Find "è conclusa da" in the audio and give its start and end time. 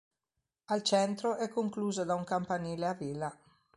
1.35-2.15